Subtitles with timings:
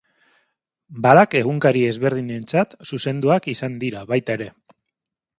[1.05, 4.49] Balak egunkari ezberdinentzat zuzenduak izan dira baita ere.